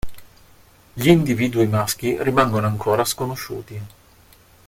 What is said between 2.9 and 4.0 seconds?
sconosciuti.